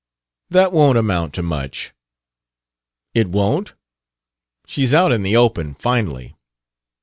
[0.49, 1.93] "That won't amount to much."
[3.13, 3.75] "It won't?
[4.65, 6.33] She's out in the open, finally.